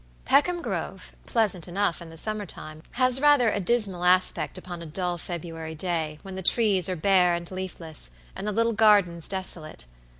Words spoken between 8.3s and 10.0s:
and the little gardens desolate.